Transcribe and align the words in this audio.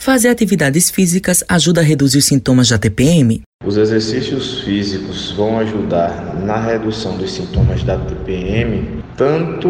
Fazer 0.00 0.30
atividades 0.30 0.90
físicas 0.90 1.44
ajuda 1.46 1.82
a 1.82 1.84
reduzir 1.84 2.16
os 2.16 2.24
sintomas 2.24 2.70
da 2.70 2.78
TPM? 2.78 3.42
Os 3.62 3.76
exercícios 3.76 4.62
físicos 4.62 5.32
vão 5.32 5.58
ajudar 5.58 6.40
na 6.42 6.56
redução 6.56 7.18
dos 7.18 7.30
sintomas 7.30 7.82
da 7.82 7.98
TPM, 7.98 9.04
tanto 9.14 9.68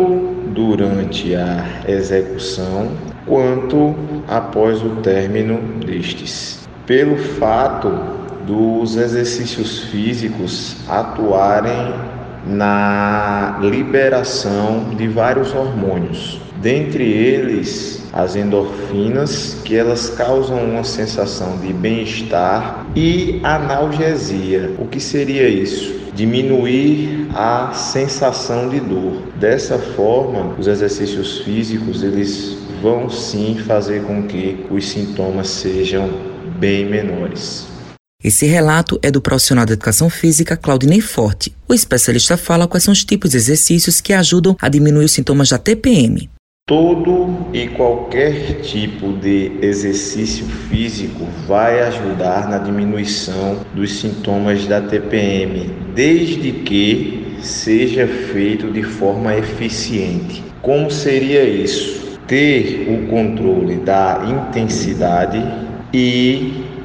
durante 0.55 1.35
a 1.35 1.83
execução 1.89 2.97
quanto 3.27 3.97
após 4.29 4.81
o 4.81 4.91
término 5.03 5.61
destes. 5.85 6.61
Pelo 6.87 7.17
fato 7.17 7.89
dos 8.47 8.95
exercícios 8.95 9.81
físicos 9.91 10.77
atuarem 10.89 11.93
na 12.47 13.59
liberação 13.61 14.91
de 14.97 15.07
vários 15.09 15.55
hormônios, 15.55 16.41
dentre 16.61 17.05
eles 17.05 18.01
as 18.13 18.35
endorfinas, 18.35 19.59
que 19.65 19.77
elas 19.77 20.11
causam 20.11 20.59
uma 20.65 20.85
sensação 20.85 21.59
de 21.59 21.73
bem-estar 21.73 22.87
e 22.97 23.41
analgesia. 23.43 24.75
O 24.79 24.87
que 24.87 25.01
seria 25.01 25.49
isso? 25.49 26.01
Diminuir 26.13 27.29
a 27.35 27.73
sensação 27.73 28.69
de 28.69 28.81
dor. 28.81 29.23
Dessa 29.37 29.79
forma, 29.79 30.55
os 30.59 30.67
exercícios 30.67 31.39
físicos 31.39 32.03
eles 32.03 32.59
vão 32.83 33.09
sim 33.09 33.57
fazer 33.67 34.03
com 34.03 34.25
que 34.25 34.67
os 34.71 34.89
sintomas 34.89 35.49
sejam 35.49 36.11
bem 36.59 36.85
menores. 36.85 37.70
Esse 38.23 38.45
relato 38.45 39.01
é 39.03 39.11
do 39.11 39.19
profissional 39.19 39.65
da 39.65 39.73
educação 39.73 40.11
física 40.11 40.55
Claudinei 40.55 41.01
Forte. 41.01 41.55
O 41.67 41.73
especialista 41.73 42.37
fala 42.37 42.69
quais 42.69 42.85
são 42.85 42.93
os 42.93 43.03
tipos 43.03 43.31
de 43.31 43.39
exercícios 43.39 43.99
que 43.99 44.13
ajudam 44.13 44.55
a 44.61 44.69
diminuir 44.69 45.07
os 45.07 45.13
sintomas 45.13 45.49
da 45.49 45.57
TPM. 45.57 46.29
Todo 46.69 47.47
e 47.55 47.69
qualquer 47.69 48.61
tipo 48.61 49.15
de 49.15 49.53
exercício 49.63 50.45
físico 50.69 51.27
vai 51.49 51.81
ajudar 51.81 52.47
na 52.51 52.59
diminuição 52.59 53.65
dos 53.75 53.99
sintomas 53.99 54.67
da 54.67 54.83
TPM, 54.83 55.71
desde 55.95 56.53
que 56.53 57.39
seja 57.41 58.07
feito 58.07 58.71
de 58.71 58.83
forma 58.83 59.35
eficiente. 59.35 60.45
Como 60.61 60.91
seria 60.91 61.43
isso? 61.43 62.19
Ter 62.27 62.87
o 62.87 63.09
controle 63.09 63.77
da 63.77 64.23
intensidade 64.29 65.43
e 65.93 66.80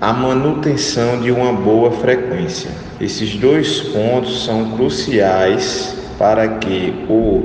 a 0.00 0.14
manutenção 0.14 1.20
de 1.20 1.30
uma 1.30 1.52
boa 1.52 1.92
frequência. 1.92 2.70
Esses 2.98 3.34
dois 3.34 3.80
pontos 3.80 4.44
são 4.44 4.70
cruciais 4.76 5.94
para 6.18 6.58
que 6.58 7.04
o 7.08 7.42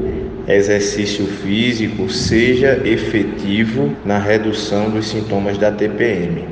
exercício 0.47 1.25
físico 1.25 2.09
seja 2.09 2.81
efetivo 2.87 3.93
na 4.05 4.17
redução 4.17 4.89
dos 4.89 5.07
sintomas 5.07 5.57
da 5.57 5.71
TPM. 5.71 6.47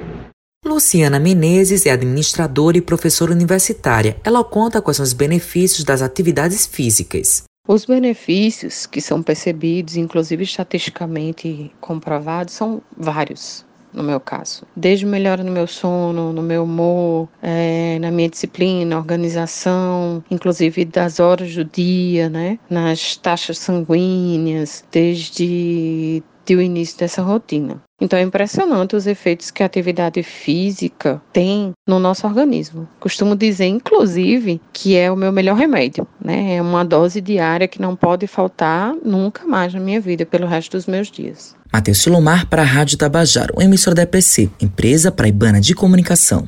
Luciana 0.65 1.19
Menezes 1.19 1.85
é 1.85 1.91
administradora 1.91 2.77
e 2.77 2.81
professora 2.81 3.31
universitária. 3.31 4.17
Ela 4.23 4.43
conta 4.43 4.81
quais 4.81 4.97
são 4.97 5.03
os 5.03 5.13
benefícios 5.13 5.83
das 5.83 6.01
atividades 6.01 6.65
físicas. 6.65 7.43
Os 7.67 7.85
benefícios 7.85 8.85
que 8.85 8.99
são 8.99 9.21
percebidos, 9.21 9.95
inclusive 9.95 10.43
estatisticamente 10.43 11.71
comprovados, 11.79 12.53
são 12.53 12.81
vários 12.97 13.65
no 13.93 14.03
meu 14.03 14.19
caso. 14.19 14.65
Desde 14.75 15.05
melhora 15.05 15.43
no 15.43 15.51
meu 15.51 15.67
sono, 15.67 16.33
no 16.33 16.41
meu 16.41 16.63
humor, 16.63 17.29
é, 17.41 17.97
na 17.99 18.11
minha 18.11 18.29
disciplina, 18.29 18.97
organização, 18.97 20.23
inclusive 20.29 20.85
das 20.85 21.19
horas 21.19 21.55
do 21.55 21.63
dia, 21.63 22.29
né? 22.29 22.59
Nas 22.69 23.15
taxas 23.17 23.57
sanguíneas, 23.59 24.83
desde 24.91 26.23
o 26.51 26.61
início 26.61 26.97
dessa 26.97 27.21
rotina. 27.21 27.81
Então 28.01 28.19
é 28.19 28.21
impressionante 28.21 28.95
os 28.95 29.07
efeitos 29.07 29.49
que 29.49 29.63
a 29.63 29.65
atividade 29.65 30.21
física 30.23 31.21
tem 31.31 31.71
no 31.87 31.99
nosso 31.99 32.27
organismo. 32.27 32.87
Costumo 32.99 33.35
dizer, 33.35 33.67
inclusive, 33.67 34.59
que 34.73 34.97
é 34.97 35.09
o 35.09 35.15
meu 35.15 35.31
melhor 35.31 35.55
remédio, 35.55 36.05
né? 36.23 36.55
É 36.55 36.61
uma 36.61 36.83
dose 36.83 37.21
diária 37.21 37.67
que 37.67 37.81
não 37.81 37.95
pode 37.95 38.27
faltar 38.27 38.93
nunca 39.05 39.45
mais 39.45 39.73
na 39.73 39.79
minha 39.79 40.01
vida 40.01 40.25
pelo 40.25 40.47
resto 40.47 40.71
dos 40.71 40.85
meus 40.85 41.09
dias. 41.09 41.55
Matheus 41.71 41.99
Silomar 41.99 42.47
para 42.47 42.61
a 42.61 42.65
Rádio 42.65 42.97
Tabajaro, 42.97 43.55
emissora 43.61 43.95
da 43.95 44.03
EPC, 44.03 44.49
empresa 44.61 45.11
praibana 45.11 45.61
de 45.61 45.73
comunicação. 45.73 46.47